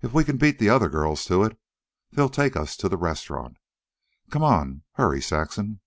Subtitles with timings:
[0.00, 1.58] If we can beat the other girls to it,
[2.12, 3.56] they'll take us to the restaurant.
[4.30, 5.80] Come on, hurry, Saxon."